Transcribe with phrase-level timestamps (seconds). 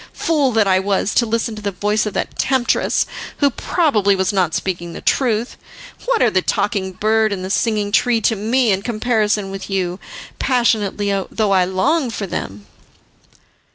[0.13, 3.05] Fool that I was to listen to the voice of that temptress,
[3.37, 5.57] who probably was not speaking the truth.
[6.05, 9.99] What are the Talking Bird and the Singing Tree to me in comparison with you,
[10.39, 12.65] passionately though I long for them!"